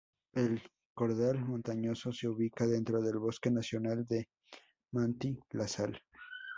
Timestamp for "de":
4.07-4.29